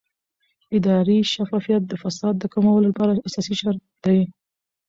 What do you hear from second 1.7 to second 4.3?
د فساد د کمولو لپاره اساسي شرط دی